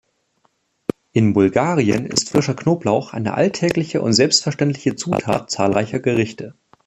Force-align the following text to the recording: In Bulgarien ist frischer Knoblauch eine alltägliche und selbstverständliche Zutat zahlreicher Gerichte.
In 1.11 1.33
Bulgarien 1.33 2.07
ist 2.07 2.29
frischer 2.31 2.55
Knoblauch 2.55 3.13
eine 3.13 3.35
alltägliche 3.35 4.01
und 4.01 4.13
selbstverständliche 4.13 4.95
Zutat 4.95 5.51
zahlreicher 5.51 5.99
Gerichte. 5.99 6.55